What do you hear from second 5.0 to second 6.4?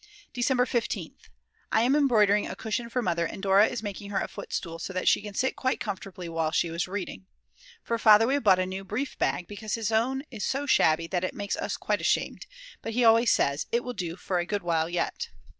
she can sit quite comfortably